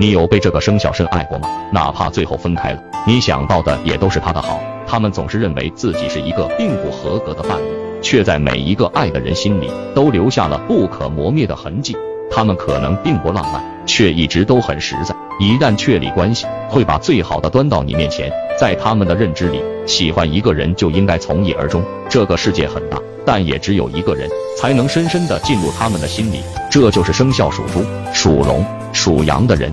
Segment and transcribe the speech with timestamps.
[0.00, 1.48] 你有被这个生肖深爱过吗？
[1.72, 4.60] 哪怕最后分开了你想到的也都是他的好。
[4.86, 7.64] 他们总是认为自己是一个并不合格的伴侣
[8.00, 11.96] 却在每一个爱的人心里都留下了不可磨灭的痕迹。
[12.30, 15.12] 他们可能并不浪漫却一直都很实在。
[15.40, 26.40] 一旦确立关系会把最好的端到你面前在他们的认知里喜欢一个人就应该从一而终这个世界很大但也只有一个人才能深深的进入他们的心里。
[26.70, 29.66] 这就是生肖属猪属龙属羊的人。